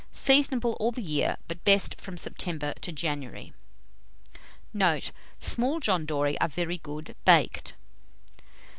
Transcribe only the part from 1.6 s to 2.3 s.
best from